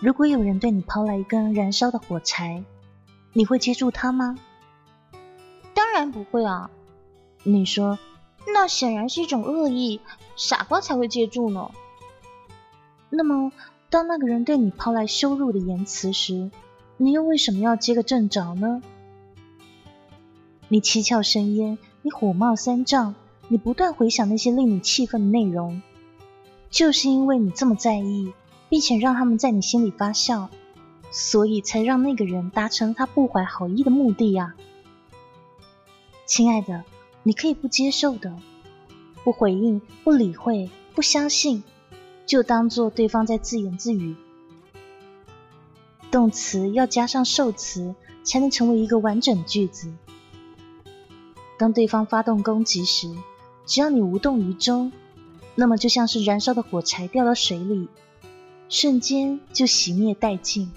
[0.00, 2.62] 如果有人对你抛来一根燃烧的火柴，
[3.32, 4.38] 你会接住它吗？
[5.74, 6.70] 当然不会啊！
[7.42, 7.98] 你说，
[8.54, 10.00] 那显然是一种恶意，
[10.36, 11.72] 傻瓜才会接住呢。
[13.10, 13.50] 那么，
[13.90, 16.50] 当那个人对你抛来羞辱的言辞时，
[16.96, 18.80] 你又为什么要接个正着呢？
[20.68, 23.16] 你七窍生烟，你火冒三丈，
[23.48, 25.82] 你不断回想那些令你气愤的内容，
[26.70, 28.32] 就是因为你这么在意。
[28.68, 30.48] 并且让他们在你心里发酵，
[31.10, 34.54] 所以才让那个人达成他不怀好意的目的呀。
[36.26, 36.84] 亲爱的，
[37.22, 38.36] 你可以不接受的，
[39.24, 41.64] 不回应，不理会，不相信，
[42.26, 44.14] 就当做对方在自言自语。
[46.10, 49.92] 动词要加上受词，才能成为一个完整句子。
[51.58, 53.14] 当对方发动攻击时，
[53.66, 54.92] 只要你无动于衷，
[55.54, 57.88] 那么就像是燃烧的火柴掉到水里。
[58.68, 60.70] 瞬间就熄灭殆尽。